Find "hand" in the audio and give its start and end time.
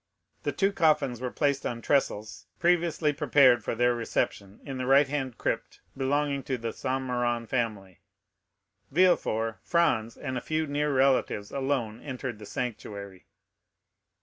5.07-5.37